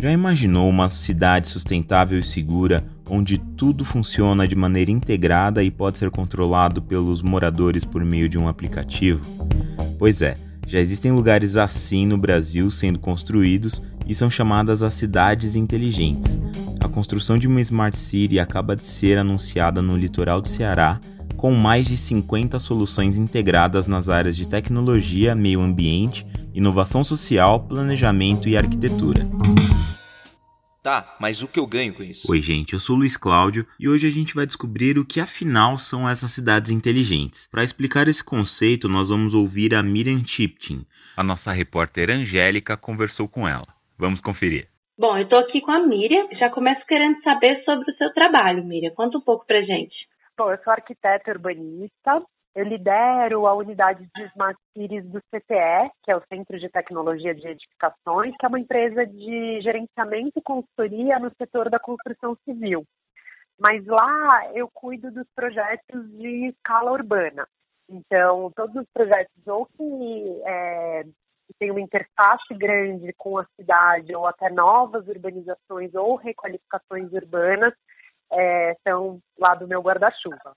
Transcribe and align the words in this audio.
Já 0.00 0.10
imaginou 0.10 0.66
uma 0.66 0.88
cidade 0.88 1.46
sustentável 1.46 2.18
e 2.18 2.24
segura, 2.24 2.82
onde 3.06 3.36
tudo 3.36 3.84
funciona 3.84 4.48
de 4.48 4.56
maneira 4.56 4.90
integrada 4.90 5.62
e 5.62 5.70
pode 5.70 5.98
ser 5.98 6.10
controlado 6.10 6.80
pelos 6.80 7.20
moradores 7.20 7.84
por 7.84 8.02
meio 8.02 8.26
de 8.26 8.38
um 8.38 8.48
aplicativo? 8.48 9.20
Pois 9.98 10.22
é, 10.22 10.38
já 10.66 10.80
existem 10.80 11.12
lugares 11.12 11.54
assim 11.58 12.06
no 12.06 12.16
Brasil 12.16 12.70
sendo 12.70 12.98
construídos 12.98 13.82
e 14.06 14.14
são 14.14 14.30
chamadas 14.30 14.82
as 14.82 14.94
cidades 14.94 15.54
inteligentes. 15.54 16.38
A 16.82 16.88
construção 16.88 17.36
de 17.36 17.46
uma 17.46 17.60
Smart 17.60 17.94
City 17.94 18.40
acaba 18.40 18.74
de 18.74 18.82
ser 18.82 19.18
anunciada 19.18 19.82
no 19.82 19.98
litoral 19.98 20.40
do 20.40 20.48
Ceará, 20.48 20.98
com 21.36 21.54
mais 21.54 21.86
de 21.86 21.98
50 21.98 22.58
soluções 22.58 23.18
integradas 23.18 23.86
nas 23.86 24.08
áreas 24.08 24.34
de 24.34 24.48
tecnologia, 24.48 25.34
meio 25.34 25.60
ambiente, 25.60 26.26
inovação 26.54 27.04
social, 27.04 27.60
planejamento 27.60 28.48
e 28.48 28.56
arquitetura. 28.56 29.28
Tá, 30.82 31.14
mas 31.20 31.42
o 31.42 31.48
que 31.48 31.60
eu 31.60 31.66
ganho 31.66 31.94
com 31.94 32.02
isso? 32.02 32.30
Oi, 32.32 32.40
gente, 32.40 32.72
eu 32.72 32.80
sou 32.80 32.96
o 32.96 32.98
Luiz 33.00 33.14
Cláudio 33.14 33.66
e 33.78 33.86
hoje 33.86 34.06
a 34.06 34.10
gente 34.10 34.34
vai 34.34 34.46
descobrir 34.46 34.98
o 34.98 35.04
que 35.04 35.20
afinal 35.20 35.76
são 35.76 36.08
essas 36.08 36.32
cidades 36.32 36.70
inteligentes. 36.70 37.46
Para 37.48 37.62
explicar 37.62 38.08
esse 38.08 38.24
conceito, 38.24 38.88
nós 38.88 39.10
vamos 39.10 39.34
ouvir 39.34 39.74
a 39.74 39.82
Miriam 39.82 40.24
Chiptin. 40.24 40.86
A 41.14 41.22
nossa 41.22 41.52
repórter 41.52 42.08
Angélica 42.08 42.78
conversou 42.78 43.28
com 43.28 43.46
ela. 43.46 43.66
Vamos 43.98 44.22
conferir. 44.22 44.68
Bom, 44.98 45.18
eu 45.18 45.24
estou 45.24 45.40
aqui 45.40 45.60
com 45.60 45.70
a 45.70 45.86
Miriam. 45.86 46.26
Já 46.38 46.48
começo 46.48 46.80
querendo 46.86 47.22
saber 47.22 47.62
sobre 47.62 47.90
o 47.90 47.96
seu 47.98 48.10
trabalho, 48.14 48.64
Miriam. 48.64 48.94
Conta 48.94 49.18
um 49.18 49.22
pouco 49.22 49.44
pra 49.46 49.60
gente. 49.60 49.94
Bom, 50.34 50.50
eu 50.50 50.58
sou 50.64 50.72
arquiteta 50.72 51.30
urbanista, 51.30 52.22
eu 52.54 52.64
lidero 52.64 53.46
a 53.46 53.54
unidade 53.54 54.08
de 54.14 54.24
Smart 54.26 54.58
Cities 54.76 55.04
do 55.04 55.20
CTE, 55.22 55.90
que 56.02 56.10
é 56.10 56.16
o 56.16 56.22
Centro 56.32 56.58
de 56.58 56.68
Tecnologia 56.68 57.34
de 57.34 57.46
Edificações, 57.46 58.34
que 58.36 58.44
é 58.44 58.48
uma 58.48 58.58
empresa 58.58 59.06
de 59.06 59.60
gerenciamento 59.60 60.38
e 60.38 60.42
consultoria 60.42 61.18
no 61.18 61.30
setor 61.36 61.70
da 61.70 61.78
construção 61.78 62.36
civil. 62.44 62.84
Mas 63.58 63.86
lá 63.86 64.50
eu 64.54 64.68
cuido 64.72 65.10
dos 65.12 65.26
projetos 65.34 66.10
de 66.18 66.48
escala 66.48 66.90
urbana. 66.92 67.46
Então, 67.88 68.50
todos 68.56 68.74
os 68.74 68.86
projetos 68.92 69.46
ou 69.46 69.66
que, 69.66 70.42
é, 70.44 71.04
uma 71.70 71.80
interface 71.80 72.54
grande 72.54 73.12
com 73.18 73.38
a 73.38 73.46
cidade, 73.56 74.14
ou 74.14 74.26
até 74.26 74.50
novas 74.50 75.06
urbanizações 75.06 75.94
ou 75.94 76.16
requalificações 76.16 77.12
urbanas, 77.12 77.74
é, 78.32 78.76
são 78.86 79.20
lá 79.38 79.54
do 79.54 79.68
meu 79.68 79.82
guarda-chuva. 79.82 80.54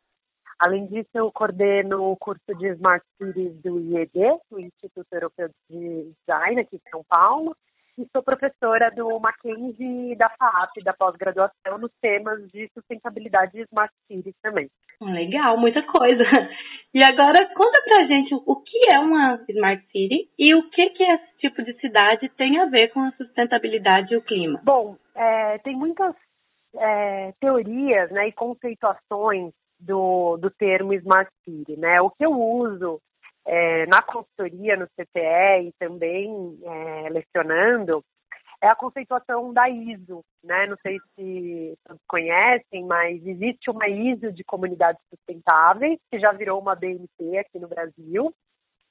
Além 0.66 0.86
disso, 0.86 1.10
eu 1.14 1.30
coordeno 1.30 2.12
o 2.12 2.16
curso 2.16 2.56
de 2.58 2.68
Smart 2.70 3.06
Cities 3.18 3.62
do 3.62 3.80
IED, 3.80 4.40
o 4.50 4.60
Instituto 4.60 5.08
Europeu 5.12 5.50
de 5.70 6.14
Design, 6.20 6.62
aqui 6.62 6.78
em 6.78 6.90
São 6.90 7.04
Paulo, 7.10 7.54
e 7.98 8.08
sou 8.14 8.24
professora 8.24 8.90
do 8.92 9.20
Mackenzie 9.20 10.14
e 10.14 10.16
da 10.16 10.30
FAAP, 10.30 10.82
da 10.84 10.94
pós-graduação, 10.94 11.78
nos 11.78 11.92
temas 12.02 12.48
de 12.50 12.70
sustentabilidade 12.74 13.60
e 13.60 13.64
Smart 13.64 13.94
Cities 14.08 14.36
também. 14.42 14.70
Legal, 15.02 15.58
muita 15.58 15.84
coisa. 15.84 16.24
E 16.94 17.04
agora, 17.04 17.46
conta 17.56 17.82
pra 17.84 18.06
gente 18.06 18.34
o 18.34 18.56
que 18.56 18.80
é 18.94 19.00
uma 19.00 19.44
Smart 19.50 19.86
City 19.92 20.30
e 20.40 20.56
o 20.56 20.70
que, 20.70 20.92
que 20.92 21.04
esse 21.04 21.38
tipo 21.40 21.62
de 21.62 21.74
cidade 21.82 22.30
tem 22.38 22.60
a 22.60 22.68
ver 22.68 22.90
com 22.94 23.02
a 23.02 23.12
sustentabilidade 23.12 24.14
e 24.14 24.18
o 24.18 24.22
clima. 24.22 24.62
Bom, 24.64 24.96
é, 25.14 25.58
tem 25.58 25.76
muitas 25.76 26.16
é, 26.78 27.34
teorias 27.40 28.10
né, 28.12 28.30
e 28.30 28.32
conceituações 28.32 29.54
do, 29.84 30.38
do 30.38 30.50
termo 30.50 30.94
Smart 30.94 31.32
City. 31.44 31.78
Né? 31.78 32.02
O 32.02 32.10
que 32.10 32.26
eu 32.26 32.32
uso 32.32 33.00
é, 33.46 33.86
na 33.88 34.02
consultoria, 34.02 34.78
no 34.78 34.88
CTE 34.88 35.68
e 35.68 35.74
também 35.80 36.58
é, 36.64 37.10
lecionando 37.10 38.04
é 38.62 38.68
a 38.68 38.76
conceituação 38.76 39.52
da 39.52 39.70
ISO. 39.70 40.24
Né? 40.44 40.68
Não 40.68 40.78
sei 40.82 40.98
se 41.16 41.78
todos 41.86 42.02
conhecem, 42.08 42.86
mas 42.86 43.26
existe 43.26 43.70
uma 43.70 43.88
ISO 43.90 44.32
de 44.32 44.44
comunidades 44.44 45.02
sustentáveis, 45.10 46.00
que 46.10 46.18
já 46.18 46.32
virou 46.32 46.62
uma 46.62 46.74
BNT 46.74 47.38
aqui 47.38 47.60
no 47.60 47.68
Brasil, 47.68 48.34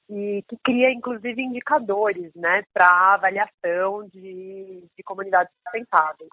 e 0.09 0.43
que 0.47 0.57
cria 0.63 0.91
inclusive 0.91 1.41
indicadores 1.41 2.31
né, 2.35 2.63
para 2.71 3.15
avaliação 3.15 4.07
de, 4.09 4.85
de 4.95 5.03
comunidades 5.03 5.51
sustentáveis. 5.63 6.29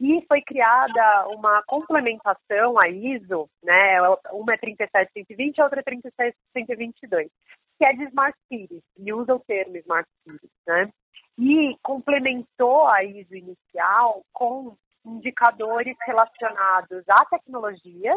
E 0.00 0.24
foi 0.26 0.42
criada 0.42 1.28
uma 1.28 1.62
complementação 1.66 2.74
à 2.84 2.88
ISO, 2.88 3.48
né? 3.62 4.00
Uma 4.32 4.54
é 4.54 4.56
37120 4.56 5.56
e 5.56 5.60
a 5.60 5.64
outra 5.64 5.80
é 5.80 5.82
37122, 5.82 7.30
que 7.78 7.84
é 7.84 7.92
de 7.92 8.04
Smart 8.04 8.36
Cities, 8.48 8.82
e 8.98 9.12
usa 9.12 9.34
o 9.34 9.40
termo 9.40 9.76
Smart 9.76 10.08
Cities, 10.24 10.50
né? 10.66 10.90
E 11.38 11.76
complementou 11.82 12.86
a 12.88 13.04
ISO 13.04 13.34
inicial 13.34 14.22
com 14.32 14.76
indicadores 15.04 15.96
relacionados 16.06 17.04
à 17.08 17.24
tecnologia, 17.26 18.14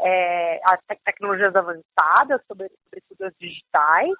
é, 0.00 0.60
às 0.64 0.80
tecnologias 1.04 1.54
avançadas, 1.54 2.42
sobretudo 2.46 3.24
as 3.24 3.34
digitais, 3.38 4.14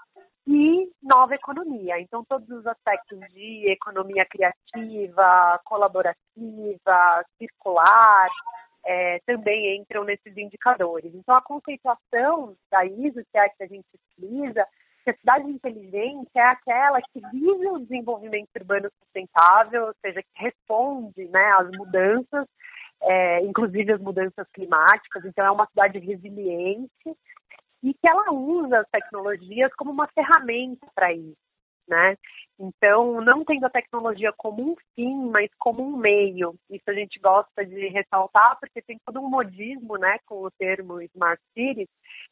e 0.46 0.88
nova 1.06 1.34
economia. 1.34 2.00
Então, 2.00 2.25
todos 2.25 2.49
os 2.50 2.67
aspectos 2.67 3.19
de 3.33 3.71
economia 3.71 4.27
criativa, 4.27 5.61
colaborativa, 5.65 7.25
circular, 7.39 8.28
é, 8.84 9.21
também 9.27 9.77
entram 9.77 10.05
nesses 10.05 10.37
indicadores. 10.37 11.12
Então, 11.15 11.34
a 11.34 11.43
conceituação 11.43 12.56
da 12.71 12.84
ISO, 12.84 13.22
que 13.31 13.39
é 13.39 13.41
a 13.41 13.49
que 13.49 13.62
a 13.62 13.67
gente 13.67 13.87
utiliza, 13.94 14.67
que 15.05 15.11
a 15.11 15.17
cidade 15.17 15.50
inteligente 15.50 16.31
é 16.34 16.43
aquela 16.43 17.00
que 17.00 17.21
visa 17.33 17.73
o 17.73 17.81
desenvolvimento 17.81 18.49
urbano 18.56 18.91
sustentável, 19.03 19.87
ou 19.87 19.94
seja, 20.05 20.21
que 20.23 20.43
responde 20.43 21.28
né, 21.28 21.53
às 21.59 21.71
mudanças, 21.71 22.47
é, 23.03 23.41
inclusive 23.44 23.93
as 23.93 24.00
mudanças 24.00 24.47
climáticas. 24.53 25.25
Então, 25.25 25.44
é 25.44 25.50
uma 25.50 25.67
cidade 25.67 25.99
resiliente, 25.99 27.17
e 27.82 27.92
que 27.94 28.09
ela 28.09 28.32
usa 28.32 28.81
as 28.81 28.88
tecnologias 28.88 29.72
como 29.75 29.91
uma 29.91 30.09
ferramenta 30.09 30.87
para 30.94 31.12
isso, 31.12 31.37
né? 31.88 32.16
Então, 32.59 33.20
não 33.20 33.44
tendo 33.44 33.66
a 33.66 33.70
tecnologia 33.70 34.32
como 34.32 34.72
um 34.72 34.76
fim, 34.94 35.28
mas 35.31 35.50
como 35.59 35.82
um 35.82 35.97
meio. 35.97 36.54
Isso 36.70 36.88
a 36.88 36.94
gente 36.94 37.19
gosta 37.20 37.66
de 37.66 37.88
ressaltar, 37.88 38.59
porque 38.59 38.81
tem 38.81 38.98
todo 39.04 39.20
um 39.20 39.28
modismo, 39.28 39.98
né, 39.98 40.19
com 40.25 40.42
o 40.42 40.50
termo 40.50 41.00
Smart 41.03 41.41
Cities. 41.53 41.88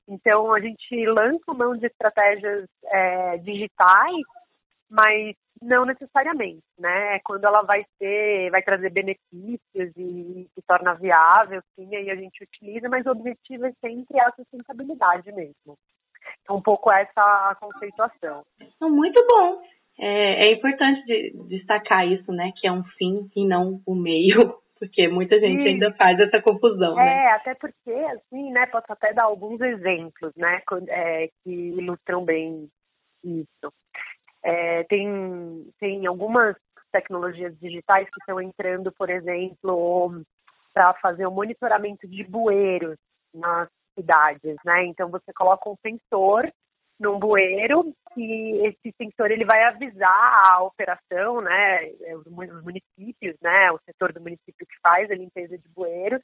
Então, 0.09 0.53
a 0.55 0.61
gente 0.61 1.07
lança 1.07 1.53
mão 1.53 1.77
de 1.77 1.87
estratégias 1.87 2.67
é, 2.87 3.37
digitais, 3.39 4.25
mas 4.89 5.37
não 5.61 5.85
necessariamente, 5.85 6.63
né? 6.79 7.17
É 7.17 7.21
quando 7.21 7.45
ela 7.45 7.63
vai 7.63 7.85
ser, 7.99 8.51
vai 8.51 8.63
trazer 8.63 8.91
benefícios 8.91 9.93
e 9.97 10.34
torna 10.67 10.95
viável, 10.95 11.63
sim, 11.75 11.95
aí 11.95 12.11
a 12.11 12.15
gente 12.17 12.43
utiliza, 12.45 12.89
mas 12.89 13.07
o 13.07 13.11
objetivo 13.11 13.67
é 13.67 13.73
sempre 13.81 14.21
a 14.21 14.31
sustentabilidade 14.33 15.31
mesmo. 15.33 15.77
Então, 16.43 16.57
um 16.57 16.63
pouco 16.63 16.91
essa 16.91 17.57
conceituação. 17.61 18.43
Então, 18.61 18.91
muito 18.91 19.25
bom. 19.27 19.63
É, 19.99 20.49
é 20.49 20.53
importante 20.53 21.05
de, 21.05 21.33
destacar 21.49 22.07
isso, 22.07 22.33
né? 22.33 22.53
Que 22.57 22.67
é 22.67 22.73
um 22.73 22.85
fim 22.99 23.31
e 23.37 23.47
não 23.47 23.81
o 23.87 23.93
um 23.93 24.01
meio, 24.01 24.37
porque 24.79 25.07
muita 25.09 25.39
gente 25.39 25.63
Sim. 25.63 25.69
ainda 25.69 25.95
faz 25.95 26.19
essa 26.19 26.43
confusão, 26.43 26.99
é, 26.99 27.05
né? 27.05 27.25
É, 27.25 27.33
até 27.33 27.55
porque, 27.55 27.93
assim, 27.93 28.51
né? 28.51 28.67
Posso 28.67 28.87
até 28.91 29.13
dar 29.13 29.25
alguns 29.25 29.61
exemplos, 29.61 30.33
né? 30.37 30.61
É, 30.89 31.29
que 31.43 31.51
ilustram 31.51 32.25
bem 32.25 32.69
isso. 33.23 33.73
É, 34.43 34.85
tem, 34.85 35.71
tem 35.81 36.07
algumas 36.07 36.57
tecnologias 36.93 37.59
digitais 37.59 38.09
que 38.09 38.21
estão 38.21 38.41
entrando, 38.41 38.93
por 38.93 39.11
exemplo, 39.11 40.23
para 40.75 40.93
fazer 40.95 41.25
o 41.27 41.31
monitoramento 41.31 42.07
de 42.07 42.25
bueiros 42.25 42.99
nas 43.33 43.69
cidades, 43.95 44.57
né? 44.65 44.85
Então 44.87 45.09
você 45.09 45.33
coloca 45.33 45.71
um 45.71 45.77
sensor 45.77 46.53
num 46.99 47.19
bueiro 47.19 47.95
e 48.17 48.67
esse 48.67 48.95
sensor 48.97 49.31
ele 49.31 49.45
vai 49.45 49.63
avisar 49.65 50.39
a 50.51 50.63
operação, 50.63 51.41
né? 51.41 51.87
Os 52.17 52.63
municípios, 52.63 53.37
né? 53.41 53.71
O 53.71 53.79
setor 53.87 54.13
do 54.13 54.21
município 54.21 54.67
que 54.67 54.81
faz 54.83 55.11
a 55.11 55.15
limpeza 55.15 55.57
de 55.57 55.69
bueiros 55.69 56.21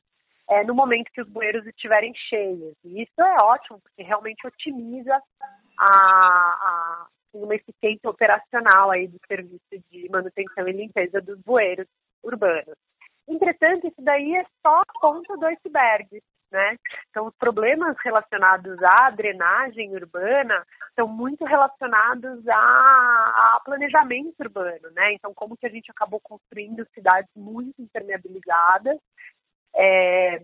é, 0.49 0.64
no 0.64 0.75
momento 0.75 1.12
que 1.12 1.23
os 1.23 1.29
bueiros 1.29 1.64
estiverem 1.67 2.12
cheios. 2.29 2.75
E 2.85 3.03
isso 3.03 3.20
é 3.20 3.37
ótimo 3.44 3.81
porque 3.81 4.03
realmente 4.03 4.44
otimiza 4.46 5.14
a, 5.79 5.87
a 5.87 7.06
uma 7.32 7.55
eficiência 7.55 8.11
operacional 8.11 8.91
aí 8.91 9.06
do 9.06 9.19
serviço 9.29 9.61
de 9.91 10.08
manutenção 10.11 10.67
e 10.69 10.73
limpeza 10.73 11.20
dos 11.20 11.38
bueiros 11.41 11.87
urbanos. 12.25 12.76
Entretanto, 13.28 13.87
isso 13.87 14.02
daí 14.02 14.34
é 14.37 14.44
só 14.62 14.81
a 14.81 15.00
ponta 15.00 15.37
do 15.37 15.46
iceberg, 15.46 16.22
né? 16.50 16.76
Então, 17.11 17.26
os 17.26 17.34
problemas 17.37 17.96
relacionados 18.05 18.76
à 18.82 19.11
drenagem 19.11 19.94
urbana 19.94 20.67
são 20.94 21.06
muito 21.06 21.44
relacionados 21.44 22.46
a, 22.49 22.55
a, 22.56 23.61
planejamento 23.64 24.34
urbano, 24.40 24.90
né? 24.93 25.12
Então, 25.14 25.32
como 25.32 25.56
que 25.56 25.67
a 25.67 25.70
gente 25.70 25.90
acabou 25.90 26.20
construindo 26.20 26.87
cidades 26.93 27.31
muito 27.37 27.81
impermeabilizadas, 27.81 28.99
é, 29.76 30.43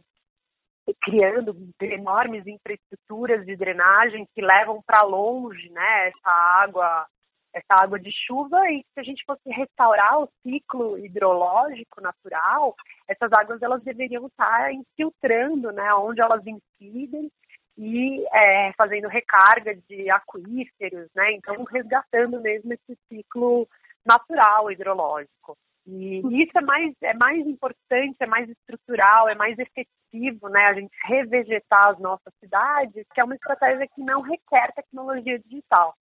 criando 1.02 1.56
enormes 1.80 2.46
infraestruturas 2.46 3.44
de 3.44 3.56
drenagem 3.56 4.26
que 4.34 4.40
levam 4.40 4.80
para 4.86 5.04
longe 5.04 5.68
né, 5.70 6.08
essa 6.08 6.30
água 6.30 7.06
essa 7.52 7.82
água 7.82 7.98
de 7.98 8.10
chuva 8.12 8.58
e 8.70 8.84
se 8.92 9.00
a 9.00 9.02
gente 9.02 9.24
fosse 9.24 9.48
restaurar 9.48 10.20
o 10.20 10.28
ciclo 10.42 10.98
hidrológico 10.98 12.00
natural, 12.00 12.74
essas 13.08 13.30
águas 13.32 13.62
elas 13.62 13.82
deveriam 13.82 14.26
estar 14.26 14.72
infiltrando, 14.72 15.72
né, 15.72 15.94
onde 15.94 16.20
elas 16.20 16.42
incidem 16.46 17.30
e 17.78 18.24
é, 18.32 18.72
fazendo 18.74 19.08
recarga 19.08 19.74
de 19.88 20.10
aquíferos, 20.10 21.08
né, 21.14 21.32
então 21.32 21.64
resgatando 21.64 22.40
mesmo 22.40 22.72
esse 22.72 22.98
ciclo 23.08 23.68
natural 24.04 24.70
hidrológico. 24.70 25.56
E 25.86 26.42
isso 26.42 26.58
é 26.58 26.60
mais, 26.60 26.94
é 27.00 27.14
mais 27.14 27.46
importante, 27.46 28.16
é 28.18 28.26
mais 28.26 28.48
estrutural, 28.48 29.28
é 29.28 29.36
mais 29.36 29.56
efetivo, 29.56 30.48
né? 30.48 30.66
A 30.66 30.74
gente 30.74 30.90
revegetar 31.04 31.88
as 31.88 31.98
nossas 32.00 32.34
cidades, 32.40 33.06
que 33.14 33.20
é 33.20 33.24
uma 33.24 33.36
estratégia 33.36 33.86
que 33.94 34.02
não 34.02 34.20
requer 34.20 34.72
tecnologia 34.72 35.38
digital. 35.38 35.94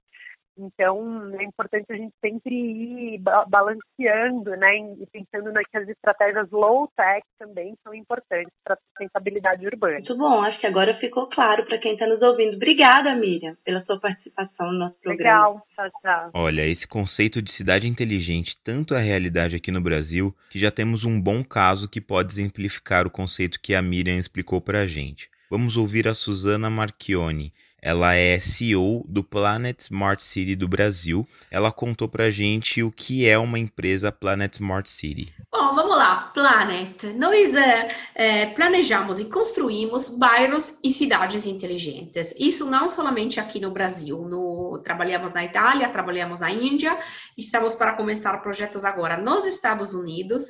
Então, 0.57 1.31
é 1.39 1.43
importante 1.43 1.85
a 1.89 1.95
gente 1.95 2.13
sempre 2.21 2.53
ir 2.53 3.21
balanceando, 3.47 4.51
né, 4.51 4.77
e 4.99 5.05
pensando 5.11 5.51
que 5.69 5.77
as 5.77 5.87
estratégias 5.89 6.49
low-tech 6.51 7.21
também 7.37 7.75
são 7.83 7.93
importantes 7.93 8.53
para 8.63 8.75
a 8.75 8.77
sustentabilidade 8.77 9.65
urbana. 9.65 9.95
Muito 9.95 10.17
bom, 10.17 10.41
acho 10.41 10.59
que 10.59 10.67
agora 10.67 10.97
ficou 10.99 11.27
claro 11.29 11.65
para 11.65 11.77
quem 11.79 11.93
está 11.93 12.07
nos 12.07 12.21
ouvindo. 12.21 12.55
Obrigada, 12.55 13.15
Miriam, 13.15 13.55
pela 13.65 13.83
sua 13.85 13.99
participação 13.99 14.71
no 14.71 14.79
nosso 14.79 14.95
programa. 15.01 15.47
Legal, 15.47 15.67
tchau, 15.75 15.89
tchau. 16.01 16.31
Olha, 16.33 16.65
esse 16.65 16.87
conceito 16.87 17.41
de 17.41 17.51
cidade 17.51 17.87
inteligente 17.87 18.57
tanto 18.63 18.95
é 18.95 19.01
realidade 19.01 19.55
aqui 19.55 19.71
no 19.71 19.81
Brasil 19.81 20.33
que 20.49 20.59
já 20.59 20.71
temos 20.71 21.03
um 21.03 21.21
bom 21.21 21.43
caso 21.43 21.89
que 21.89 21.99
pode 21.99 22.31
exemplificar 22.31 23.05
o 23.05 23.11
conceito 23.11 23.59
que 23.61 23.75
a 23.75 23.81
Miriam 23.81 24.17
explicou 24.17 24.61
para 24.61 24.81
a 24.81 24.87
gente. 24.87 25.29
Vamos 25.49 25.77
ouvir 25.77 26.07
a 26.07 26.13
Suzana 26.15 26.69
Marchione, 26.69 27.53
ela 27.85 28.15
é 28.15 28.39
CEO 28.39 29.05
do 29.07 29.23
Planet 29.23 29.79
Smart 29.79 30.19
City 30.23 30.55
do 30.55 30.67
Brasil. 30.67 31.23
Ela 31.51 31.71
contou 31.71 32.09
pra 32.09 32.31
gente 32.31 32.81
o 32.81 32.89
que 32.89 33.29
é 33.29 33.37
uma 33.37 33.59
empresa 33.59 34.11
Planet 34.11 34.51
Smart 34.53 34.89
City. 34.89 35.31
Bom, 35.51 35.75
vamos 35.75 35.95
lá. 35.95 36.31
Planet. 36.33 37.03
Nós 37.15 37.53
é, 37.53 37.87
é, 38.15 38.45
planejamos 38.47 39.19
e 39.19 39.25
construímos 39.25 40.09
bairros 40.09 40.79
e 40.83 40.89
cidades 40.89 41.45
inteligentes. 41.45 42.33
Isso 42.39 42.65
não 42.65 42.89
somente 42.89 43.39
aqui 43.39 43.59
no 43.59 43.69
Brasil. 43.69 44.17
No, 44.27 44.81
trabalhamos 44.83 45.33
na 45.33 45.45
Itália, 45.45 45.87
trabalhamos 45.87 46.39
na 46.39 46.49
Índia. 46.49 46.97
Estamos 47.37 47.75
para 47.75 47.93
começar 47.93 48.35
projetos 48.39 48.83
agora 48.83 49.15
nos 49.15 49.45
Estados 49.45 49.93
Unidos. 49.93 50.49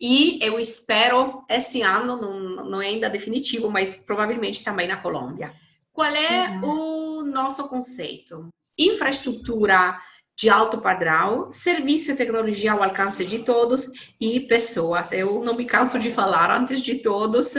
E 0.00 0.38
eu 0.40 0.58
espero 0.58 1.44
esse 1.46 1.82
ano, 1.82 2.16
não, 2.16 2.64
não 2.64 2.80
é 2.80 2.86
ainda 2.86 3.10
definitivo, 3.10 3.70
mas 3.70 3.90
provavelmente 4.06 4.64
também 4.64 4.88
na 4.88 4.96
Colômbia. 4.96 5.52
Qual 6.00 6.14
é 6.14 6.48
uhum. 6.48 7.20
o 7.20 7.22
nosso 7.24 7.68
conceito? 7.68 8.48
Infraestrutura 8.78 10.00
de 10.34 10.48
alto 10.48 10.78
padrão, 10.78 11.52
serviço 11.52 12.10
e 12.10 12.16
tecnologia 12.16 12.72
ao 12.72 12.82
alcance 12.82 13.22
de 13.22 13.40
todos 13.40 14.14
e 14.18 14.40
pessoas. 14.40 15.12
Eu 15.12 15.44
não 15.44 15.54
me 15.54 15.66
canso 15.66 15.98
de 15.98 16.10
falar, 16.10 16.50
antes 16.50 16.80
de 16.80 17.02
todos, 17.02 17.54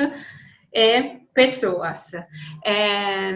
é 0.74 1.18
pessoas. 1.36 2.14
É, 2.66 3.32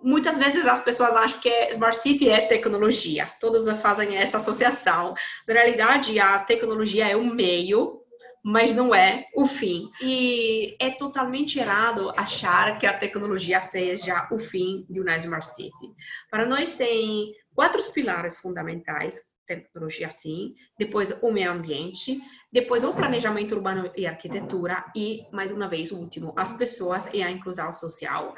muitas 0.00 0.38
vezes 0.38 0.64
as 0.68 0.78
pessoas 0.78 1.16
acham 1.16 1.40
que 1.40 1.70
Smart 1.70 1.98
City 1.98 2.28
é 2.30 2.46
tecnologia, 2.46 3.28
todos 3.40 3.68
fazem 3.80 4.16
essa 4.16 4.36
associação. 4.36 5.12
Na 5.44 5.54
realidade, 5.54 6.20
a 6.20 6.38
tecnologia 6.38 7.08
é 7.08 7.16
um 7.16 7.34
meio 7.34 7.97
mas 8.44 8.74
não 8.74 8.94
é 8.94 9.26
o 9.34 9.46
fim. 9.46 9.90
E 10.02 10.76
é 10.80 10.90
totalmente 10.90 11.58
errado 11.58 12.12
achar 12.16 12.78
que 12.78 12.86
a 12.86 12.96
tecnologia 12.96 13.60
seja 13.60 14.28
o 14.30 14.38
fim 14.38 14.86
de 14.88 15.00
uma 15.00 15.16
Smart 15.16 15.46
City. 15.46 15.92
Para 16.30 16.46
nós 16.46 16.76
tem 16.76 17.32
quatro 17.54 17.82
pilares 17.92 18.38
fundamentais, 18.38 19.20
tecnologia 19.46 20.10
sim, 20.10 20.54
depois 20.78 21.10
o 21.22 21.32
meio 21.32 21.50
ambiente, 21.50 22.20
depois 22.52 22.84
o 22.84 22.92
planejamento 22.92 23.54
urbano 23.54 23.90
e 23.96 24.06
arquitetura 24.06 24.84
e, 24.94 25.22
mais 25.32 25.50
uma 25.50 25.68
vez, 25.68 25.90
o 25.90 25.98
último, 25.98 26.34
as 26.36 26.52
pessoas 26.52 27.08
e 27.12 27.22
a 27.22 27.30
inclusão 27.30 27.72
social 27.72 28.34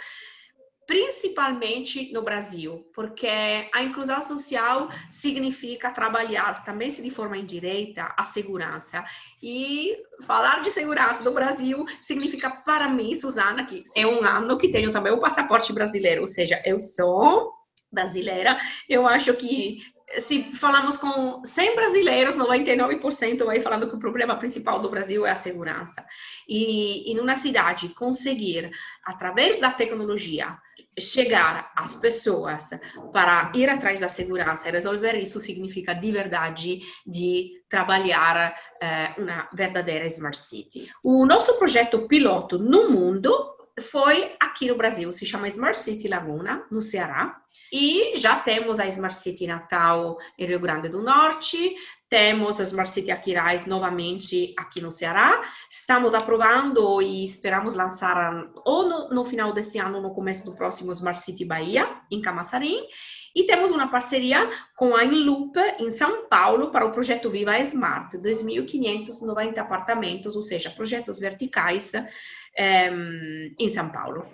principalmente 0.90 2.12
no 2.12 2.20
Brasil, 2.20 2.84
porque 2.92 3.28
a 3.72 3.80
inclusão 3.80 4.20
social 4.20 4.88
significa 5.08 5.92
trabalhar 5.92 6.64
também 6.64 6.90
se 6.90 7.00
de 7.00 7.10
forma 7.10 7.38
indireta 7.38 8.12
a 8.16 8.24
segurança. 8.24 9.04
E 9.40 9.96
falar 10.26 10.60
de 10.62 10.70
segurança 10.72 11.22
no 11.22 11.30
Brasil 11.30 11.84
significa 12.02 12.50
para 12.50 12.88
mim, 12.88 13.14
Suzana, 13.14 13.64
que 13.64 13.84
é 13.96 14.04
um 14.04 14.24
ano 14.24 14.58
que 14.58 14.68
tenho 14.68 14.90
também 14.90 15.12
o 15.12 15.20
passaporte 15.20 15.72
brasileiro, 15.72 16.22
ou 16.22 16.26
seja, 16.26 16.60
eu 16.64 16.76
sou 16.80 17.52
brasileira, 17.92 18.58
eu 18.88 19.06
acho 19.06 19.32
que 19.34 19.78
se 20.18 20.52
falamos 20.54 20.96
com 20.96 21.44
100 21.44 21.76
brasileiros, 21.76 22.36
99% 22.36 23.44
vai 23.44 23.60
falando 23.60 23.88
que 23.88 23.94
o 23.94 23.98
problema 23.98 24.36
principal 24.36 24.80
do 24.80 24.88
Brasil 24.88 25.24
é 25.24 25.30
a 25.30 25.36
segurança. 25.36 26.04
E 26.48 27.12
em 27.12 27.20
uma 27.20 27.36
cidade 27.36 27.90
conseguir, 27.90 28.70
através 29.04 29.58
da 29.60 29.70
tecnologia, 29.70 30.56
chegar 30.98 31.70
às 31.76 31.94
pessoas 31.96 32.70
para 33.12 33.50
ir 33.54 33.68
atrás 33.68 34.00
da 34.00 34.08
segurança 34.08 34.68
e 34.68 34.72
resolver 34.72 35.16
isso 35.16 35.38
significa 35.40 35.94
de 35.94 36.10
verdade 36.10 36.80
de 37.06 37.62
trabalhar 37.68 38.54
eh, 38.82 39.14
uma 39.16 39.48
verdadeira 39.52 40.06
smart 40.06 40.36
city. 40.36 40.90
O 41.02 41.24
nosso 41.24 41.58
projeto 41.58 42.06
piloto 42.08 42.58
no 42.58 42.90
mundo 42.90 43.30
foi 43.80 44.34
aqui 44.38 44.68
no 44.68 44.74
Brasil, 44.74 45.10
se 45.12 45.24
chama 45.24 45.48
Smart 45.48 45.78
City 45.78 46.08
Laguna, 46.08 46.66
no 46.70 46.82
Ceará. 46.82 47.40
E 47.72 48.16
já 48.16 48.36
temos 48.36 48.78
a 48.80 48.86
Smart 48.86 49.14
City 49.14 49.46
Natal 49.46 50.18
em 50.38 50.44
Rio 50.44 50.60
Grande 50.60 50.88
do 50.88 51.02
Norte, 51.02 51.74
temos 52.10 52.60
a 52.60 52.64
Smart 52.64 52.90
City 52.90 53.12
Aquiraz 53.12 53.66
novamente 53.66 54.52
aqui 54.58 54.80
no 54.80 54.90
Ceará. 54.90 55.42
Estamos 55.70 56.12
aprovando 56.12 57.00
e 57.00 57.24
esperamos 57.24 57.74
lançar 57.74 58.48
ou 58.64 58.88
no, 58.88 59.08
no 59.10 59.24
final 59.24 59.52
desse 59.52 59.78
ano, 59.78 59.98
ou 59.98 60.02
no 60.02 60.12
começo 60.12 60.44
do 60.44 60.56
próximo, 60.56 60.90
Smart 60.90 61.20
City 61.20 61.44
Bahia, 61.44 61.86
em 62.10 62.20
Camaçarim. 62.20 62.82
E 63.34 63.44
temos 63.44 63.70
uma 63.70 63.86
parceria 63.86 64.50
com 64.76 64.96
a 64.96 65.04
Inloop, 65.04 65.56
em 65.78 65.92
São 65.92 66.26
Paulo, 66.28 66.72
para 66.72 66.84
o 66.84 66.90
projeto 66.90 67.30
Viva 67.30 67.56
Smart, 67.60 68.18
2.590 68.18 69.58
apartamentos, 69.58 70.34
ou 70.34 70.42
seja, 70.42 70.68
projetos 70.68 71.20
verticais 71.20 71.92
um, 71.94 73.54
em 73.56 73.68
São 73.68 73.88
Paulo. 73.88 74.26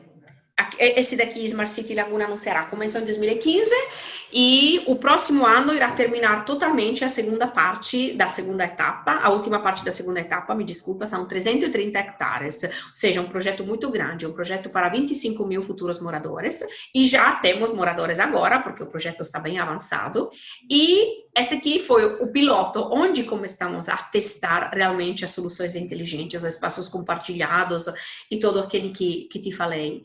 Esse 0.78 1.16
daqui, 1.16 1.44
Smart 1.44 1.70
City 1.70 1.94
Laguna 1.94 2.26
no 2.26 2.38
Ceará, 2.38 2.64
começou 2.64 2.98
em 2.98 3.04
2015 3.04 3.70
e 4.32 4.82
o 4.86 4.96
próximo 4.96 5.44
ano 5.44 5.74
irá 5.74 5.90
terminar 5.92 6.46
totalmente 6.46 7.04
a 7.04 7.10
segunda 7.10 7.46
parte 7.46 8.14
da 8.14 8.30
segunda 8.30 8.64
etapa. 8.64 9.12
A 9.22 9.28
última 9.28 9.60
parte 9.60 9.84
da 9.84 9.92
segunda 9.92 10.18
etapa, 10.18 10.54
me 10.54 10.64
desculpa, 10.64 11.04
são 11.06 11.26
330 11.26 11.98
hectares, 11.98 12.64
ou 12.64 12.70
seja, 12.94 13.20
um 13.20 13.28
projeto 13.28 13.64
muito 13.64 13.90
grande, 13.90 14.26
um 14.26 14.32
projeto 14.32 14.70
para 14.70 14.88
25 14.88 15.44
mil 15.46 15.62
futuros 15.62 16.00
moradores. 16.00 16.64
E 16.94 17.04
já 17.04 17.32
temos 17.34 17.70
moradores 17.70 18.18
agora, 18.18 18.58
porque 18.60 18.82
o 18.82 18.86
projeto 18.86 19.20
está 19.20 19.38
bem 19.38 19.58
avançado. 19.58 20.30
E 20.70 21.25
esse 21.36 21.54
aqui 21.54 21.78
foi 21.78 22.04
o 22.22 22.32
piloto, 22.32 22.88
onde 22.92 23.22
começamos 23.22 23.88
a 23.88 23.96
testar 23.96 24.70
realmente 24.72 25.24
as 25.24 25.32
soluções 25.32 25.76
inteligentes, 25.76 26.42
os 26.42 26.48
espaços 26.48 26.88
compartilhados 26.88 27.84
e 28.30 28.38
todo 28.38 28.58
aquele 28.58 28.90
que, 28.90 29.28
que 29.30 29.38
te 29.38 29.52
falei. 29.52 30.02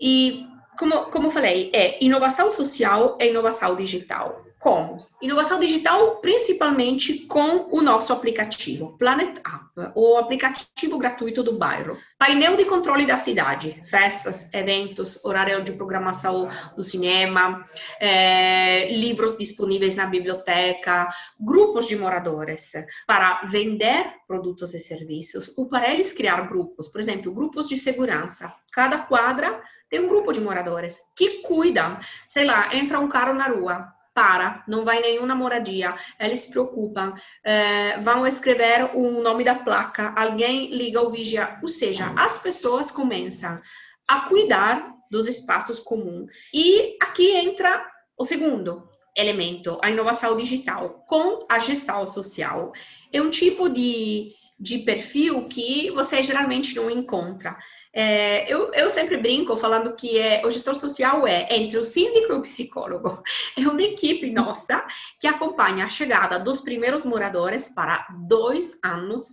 E, 0.00 0.46
como, 0.78 1.10
como 1.10 1.30
falei, 1.30 1.70
é 1.74 2.02
inovação 2.02 2.50
social 2.52 3.18
e 3.20 3.28
inovação 3.28 3.74
digital. 3.74 4.36
Como? 4.58 4.96
Inovação 5.22 5.60
digital, 5.60 6.16
principalmente 6.16 7.26
com 7.26 7.68
o 7.70 7.80
nosso 7.80 8.12
aplicativo, 8.12 8.98
Planet 8.98 9.38
App, 9.38 9.92
o 9.94 10.16
aplicativo 10.16 10.98
gratuito 10.98 11.44
do 11.44 11.56
bairro. 11.56 11.96
Painel 12.18 12.56
de 12.56 12.64
controle 12.64 13.06
da 13.06 13.18
cidade, 13.18 13.80
festas, 13.88 14.52
eventos, 14.52 15.24
horário 15.24 15.62
de 15.62 15.72
programação 15.72 16.48
do 16.74 16.82
cinema, 16.82 17.64
é, 18.00 18.92
livros 18.92 19.38
disponíveis 19.38 19.94
na 19.94 20.06
biblioteca, 20.06 21.08
grupos 21.38 21.86
de 21.86 21.96
moradores 21.96 22.72
para 23.06 23.42
vender 23.44 24.12
produtos 24.26 24.74
e 24.74 24.80
serviços, 24.80 25.52
ou 25.56 25.68
para 25.68 25.92
eles 25.92 26.12
criar 26.12 26.48
grupos, 26.48 26.88
por 26.88 27.00
exemplo, 27.00 27.32
grupos 27.32 27.68
de 27.68 27.76
segurança. 27.76 28.52
Cada 28.72 28.98
quadra 28.98 29.62
tem 29.88 30.00
um 30.00 30.08
grupo 30.08 30.32
de 30.32 30.40
moradores 30.40 30.98
que 31.16 31.42
cuidam, 31.42 31.96
sei 32.28 32.44
lá, 32.44 32.74
entra 32.74 32.98
um 32.98 33.08
carro 33.08 33.34
na 33.34 33.48
rua, 33.48 33.97
para, 34.18 34.64
não 34.66 34.84
vai 34.84 35.00
nenhuma 35.00 35.32
moradia, 35.32 35.94
eles 36.18 36.40
se 36.40 36.50
preocupam, 36.50 37.14
é, 37.44 38.00
vão 38.00 38.26
escrever 38.26 38.90
o 38.96 39.22
nome 39.22 39.44
da 39.44 39.54
placa, 39.54 40.12
alguém 40.16 40.66
liga 40.76 41.00
o 41.00 41.08
vigia, 41.08 41.56
ou 41.62 41.68
seja, 41.68 42.12
as 42.16 42.36
pessoas 42.36 42.90
começam 42.90 43.60
a 44.08 44.22
cuidar 44.22 44.92
dos 45.08 45.28
espaços 45.28 45.78
comuns. 45.78 46.32
E 46.52 46.96
aqui 47.00 47.30
entra 47.30 47.86
o 48.18 48.24
segundo 48.24 48.88
elemento, 49.16 49.78
a 49.80 49.88
inovação 49.88 50.36
digital 50.36 51.04
com 51.06 51.46
a 51.48 51.60
gestão 51.60 52.04
social. 52.04 52.72
É 53.12 53.22
um 53.22 53.30
tipo 53.30 53.68
de 53.68 54.32
de 54.58 54.78
perfil 54.78 55.46
que 55.46 55.90
você 55.92 56.20
geralmente 56.20 56.74
não 56.74 56.90
encontra. 56.90 57.56
É, 57.94 58.52
eu, 58.52 58.72
eu 58.74 58.90
sempre 58.90 59.16
brinco 59.16 59.56
falando 59.56 59.94
que 59.94 60.18
é, 60.18 60.44
o 60.44 60.50
gestor 60.50 60.74
social 60.74 61.26
é 61.26 61.46
entre 61.54 61.78
o 61.78 61.84
síndico 61.84 62.32
e 62.32 62.36
o 62.36 62.42
psicólogo. 62.42 63.22
É 63.56 63.68
uma 63.68 63.82
equipe 63.82 64.30
nossa 64.30 64.84
que 65.20 65.26
acompanha 65.26 65.84
a 65.84 65.88
chegada 65.88 66.38
dos 66.38 66.60
primeiros 66.60 67.04
moradores 67.04 67.68
para 67.68 68.06
dois 68.26 68.78
anos 68.84 69.24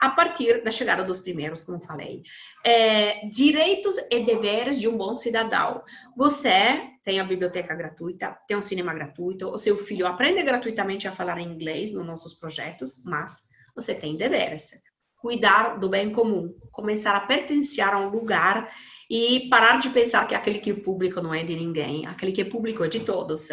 a 0.00 0.10
partir 0.10 0.62
da 0.62 0.70
chegada 0.70 1.02
dos 1.02 1.18
primeiros, 1.18 1.62
como 1.62 1.82
falei. 1.82 2.22
É, 2.64 3.26
direitos 3.28 3.96
e 4.10 4.20
deveres 4.20 4.78
de 4.78 4.86
um 4.86 4.96
bom 4.96 5.14
cidadão. 5.14 5.82
Você 6.16 6.90
tem 7.02 7.20
a 7.20 7.24
biblioteca 7.24 7.74
gratuita, 7.74 8.36
tem 8.46 8.56
um 8.56 8.62
cinema 8.62 8.92
gratuito, 8.92 9.48
o 9.48 9.58
seu 9.58 9.76
filho 9.76 10.06
aprende 10.06 10.42
gratuitamente 10.42 11.08
a 11.08 11.12
falar 11.12 11.40
inglês 11.40 11.92
nos 11.92 12.06
nossos 12.06 12.34
projetos, 12.34 13.02
mas 13.04 13.49
você 13.74 13.94
tem 13.94 14.16
deveres 14.16 14.72
cuidar 15.20 15.78
do 15.78 15.88
bem 15.88 16.10
comum, 16.10 16.54
começar 16.72 17.14
a 17.14 17.20
pertencer 17.20 17.84
a 17.84 17.98
um 17.98 18.08
lugar 18.08 18.68
e 19.08 19.48
parar 19.50 19.78
de 19.78 19.90
pensar 19.90 20.26
que 20.26 20.34
aquele 20.34 20.58
que 20.58 20.70
é 20.70 20.74
público 20.74 21.20
não 21.20 21.34
é 21.34 21.44
de 21.44 21.54
ninguém, 21.54 22.06
aquele 22.06 22.32
que 22.32 22.40
é 22.40 22.44
público 22.44 22.82
é 22.82 22.88
de 22.88 23.00
todos. 23.00 23.48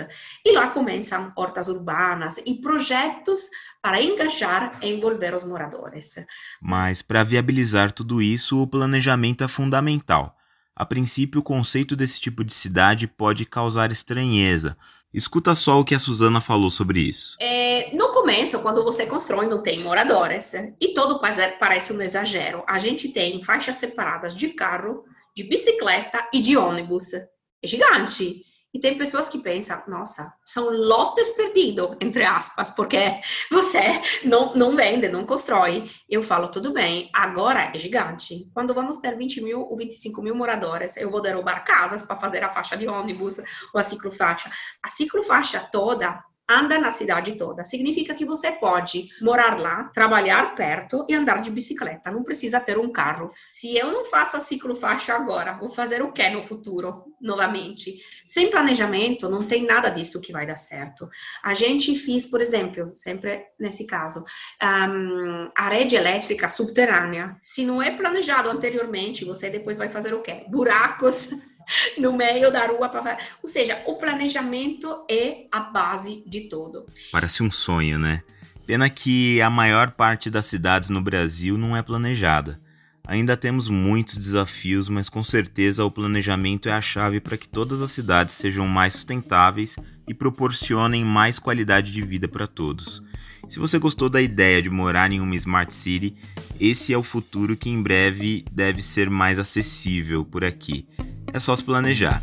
E 0.46 0.54
lá 0.54 0.70
começam 0.70 1.32
hortas 1.36 1.68
urbanas 1.68 2.38
e 2.46 2.56
projetos 2.56 3.50
para 3.82 4.02
engajar 4.02 4.80
e 4.82 4.88
envolver 4.88 5.34
os 5.36 5.44
moradores. 5.44 6.16
Mas 6.62 7.02
para 7.02 7.24
viabilizar 7.24 7.92
tudo 7.92 8.22
isso, 8.22 8.62
o 8.62 8.68
planejamento 8.68 9.44
é 9.44 9.48
fundamental. 9.48 10.36
A 10.74 10.86
princípio, 10.86 11.42
o 11.42 11.44
conceito 11.44 11.96
desse 11.96 12.20
tipo 12.20 12.44
de 12.44 12.54
cidade 12.54 13.08
pode 13.08 13.46
causar 13.46 13.92
estranheza, 13.92 14.78
Escuta 15.14 15.56
só 15.56 15.80
o 15.80 15.86
que 15.86 15.96
a 15.96 16.00
Suzana 16.00 16.42
falou 16.42 16.70
sobre 16.70 17.00
isso. 17.00 17.38
É, 17.40 17.90
começo, 18.28 18.62
quando 18.62 18.84
você 18.84 19.06
constrói, 19.06 19.48
não 19.48 19.64
tem 19.64 19.80
moradores. 19.80 20.54
E 20.82 20.94
todo 20.94 21.22
parece 21.22 21.94
um 21.94 22.02
exagero. 22.02 22.62
A 22.68 22.78
gente 22.78 23.08
tem 23.08 23.42
faixas 23.42 23.76
separadas 23.76 24.36
de 24.36 24.50
carro, 24.50 25.06
de 25.34 25.46
bicicleta 25.46 26.28
e 26.34 26.42
de 26.42 26.58
ônibus. 26.58 27.14
É 27.14 27.26
gigante. 27.64 28.42
E 28.74 28.82
tem 28.82 28.98
pessoas 28.98 29.30
que 29.30 29.38
pensam, 29.38 29.82
nossa, 29.88 30.30
são 30.44 30.70
lotes 30.70 31.30
perdidos, 31.38 31.96
entre 32.02 32.26
aspas, 32.26 32.70
porque 32.70 32.98
você 33.50 33.80
não, 34.26 34.54
não 34.56 34.76
vende, 34.76 35.08
não 35.08 35.26
constrói. 35.26 35.90
Eu 36.10 36.22
falo, 36.22 36.50
tudo 36.50 36.74
bem, 36.74 37.10
agora 37.14 37.72
é 37.74 37.80
gigante. 37.80 38.52
Quando 38.54 38.74
vamos 38.74 38.98
ter 38.98 39.16
20 39.16 39.42
mil 39.42 39.62
ou 39.62 39.78
25 39.78 40.22
mil 40.22 40.36
moradores, 40.36 40.98
eu 40.98 41.10
vou 41.10 41.22
derrubar 41.22 41.64
casas 41.64 42.02
para 42.02 42.20
fazer 42.20 42.44
a 42.44 42.50
faixa 42.50 42.76
de 42.76 42.90
ônibus 42.90 43.40
ou 43.74 43.80
a 43.80 43.82
ciclofaixa. 43.82 44.52
A 44.84 44.90
ciclofaixa 44.90 45.66
toda 45.72 46.22
anda 46.50 46.80
na 46.80 46.92
cidade 46.92 47.36
toda. 47.36 47.64
Significa 47.64 48.14
que 48.14 48.26
você 48.26 48.52
pode 48.52 49.10
morar 49.22 49.60
lá, 49.60 49.86
trabalhar 49.94 50.56
perto 50.56 51.06
e 51.10 51.14
andar 51.14 51.42
de 51.42 51.52
bicicleta. 51.52 52.10
Não 52.10 52.24
precisa 52.24 52.60
ter 52.60 52.78
um 52.78 52.92
carro. 52.92 53.32
Se 53.50 53.76
eu 53.78 53.92
não 53.92 54.06
faço 54.06 54.38
a 54.38 54.40
ciclofaixa 54.40 55.14
agora, 55.14 55.58
vou 55.58 55.70
fazer 55.70 56.02
o 56.02 56.12
que 56.12 56.28
no 56.30 56.44
futuro? 56.44 57.06
Novamente. 57.20 57.98
Sem 58.26 58.50
planejamento, 58.50 59.30
não 59.30 59.44
tem 59.44 59.66
nada 59.66 59.90
disso 59.90 60.22
que 60.22 60.32
vai 60.32 60.46
dar 60.46 60.58
certo. 60.58 61.10
A 61.44 61.54
gente 61.54 61.98
fez, 61.98 62.26
por 62.26 62.42
exemplo, 62.42 62.96
sempre 62.96 63.46
nesse 63.60 63.86
caso, 63.86 64.24
um, 64.64 65.50
a 65.56 65.70
rede 65.70 65.96
elétrica 65.96 66.48
subterrânea. 66.48 67.36
Se 67.44 67.66
não 67.66 67.82
é 67.82 67.92
planejado 67.92 68.50
anteriormente, 68.50 69.26
você 69.26 69.50
depois 69.50 69.78
vai 69.78 69.90
fazer 69.90 70.14
o 70.14 70.22
quê? 70.22 70.46
Buracos 70.50 71.30
no 71.98 72.14
meio 72.14 72.52
da 72.52 72.66
rua 72.66 72.90
para 72.90 73.18
Ou 73.42 73.50
seja, 73.50 73.82
o 73.86 73.96
planejamento 73.96 75.06
é 75.10 75.46
a 75.52 75.60
base 75.60 76.24
de 76.26 76.42
tudo. 76.42 76.86
Parece 77.12 77.44
um 77.44 77.52
sonho, 77.52 78.00
né? 78.00 78.24
Pena 78.66 78.90
que 78.90 79.42
a 79.42 79.50
maior 79.50 79.92
parte 79.92 80.30
das 80.30 80.46
cidades 80.46 80.90
no 80.90 81.02
Brasil 81.02 81.58
não 81.58 81.76
é 81.76 81.82
planejada. 81.82 82.60
Ainda 83.08 83.38
temos 83.38 83.70
muitos 83.70 84.18
desafios, 84.18 84.90
mas 84.90 85.08
com 85.08 85.24
certeza 85.24 85.86
o 85.86 85.92
planejamento 85.92 86.68
é 86.68 86.74
a 86.74 86.82
chave 86.82 87.22
para 87.22 87.38
que 87.38 87.48
todas 87.48 87.82
as 87.82 87.92
cidades 87.92 88.36
sejam 88.36 88.68
mais 88.68 88.94
sustentáveis 88.94 89.78
e 90.06 90.14
proporcionem 90.14 91.06
mais 91.06 91.40
qualidade 91.40 91.94
de 91.94 92.02
vida 92.02 92.28
para 92.28 92.46
todos. 92.46 93.02
Se 93.48 93.60
você 93.60 93.80
gostou 93.80 94.10
da 94.10 94.22
ideia 94.22 94.62
de 94.62 94.70
morar 94.70 95.12
em 95.12 95.22
uma 95.22 95.36
Smart 95.36 95.74
City, 95.74 96.16
esse 96.60 96.92
é 96.92 96.98
o 96.98 97.04
futuro 97.04 97.56
que 97.56 97.70
em 97.70 97.82
breve 97.82 98.44
deve 98.52 98.82
ser 98.82 99.10
mais 99.10 99.40
acessível 99.40 100.26
por 100.26 100.44
aqui. 100.44 100.86
É 101.32 101.40
só 101.40 101.56
se 101.56 101.64
planejar. 101.64 102.22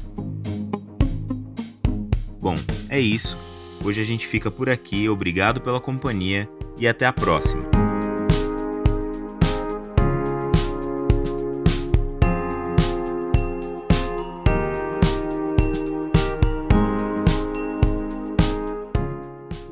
Bom, 2.41 2.57
é 2.91 3.01
isso. 3.01 3.39
Hoje 3.83 4.01
a 4.01 4.05
gente 4.05 4.27
fica 4.27 4.51
por 4.51 4.69
aqui. 4.69 5.09
Obrigado 5.09 5.61
pela 5.61 5.81
companhia 5.81 6.49
e 6.79 6.87
até 6.87 7.07
a 7.07 7.13
próxima. 7.13 7.84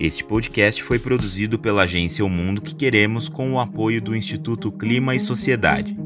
Este 0.03 0.25
podcast 0.25 0.83
foi 0.83 0.99
produzido 0.99 1.61
pela 1.61 1.85
agência 1.85 2.25
O 2.25 2.29
Mundo 2.29 2.61
que 2.61 2.75
Queremos 2.75 3.29
com 3.29 3.53
o 3.53 3.61
apoio 3.61 4.03
do 4.03 4.17
Instituto 4.17 4.73
Clima 4.73 5.15
e 5.15 5.21
Sociedade. 5.21 5.97